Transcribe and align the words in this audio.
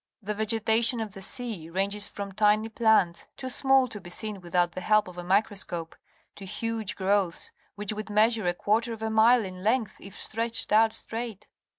The 0.19 0.33
vegetation 0.33 0.99
of 0.99 1.13
the 1.13 1.21
sea 1.21 1.69
ranges 1.69 2.09
from 2.09 2.31
tiny 2.31 2.69
plants, 2.69 3.27
too 3.37 3.49
small 3.49 3.87
to 3.89 4.01
be 4.01 4.09
seen 4.09 4.41
without 4.41 4.71
the 4.71 4.81
help 4.81 5.07
of 5.07 5.15
a 5.15 5.23
microscope, 5.23 5.95
to 6.37 6.43
huge 6.43 6.95
growths, 6.95 7.51
which 7.75 7.93
would 7.93 8.09
measure 8.09 8.47
a 8.47 8.55
quarter 8.55 8.93
of 8.93 9.03
a 9.03 9.11
mile 9.11 9.45
in 9.45 9.63
length 9.63 9.97
if 9.99 10.19
stretched 10.19 10.71
out 10.73 10.91
straight. 10.91 11.45